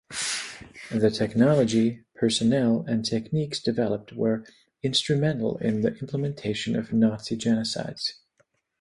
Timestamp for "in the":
5.57-5.95